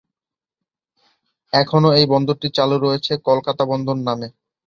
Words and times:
এখনও 1.53 1.89
এই 1.93 2.05
বন্দরটি 2.13 2.47
চালু 2.57 2.75
রয়েছে 2.77 3.13
কলকাতা 3.27 3.63
বন্দর 3.71 3.97
নামে। 4.07 4.27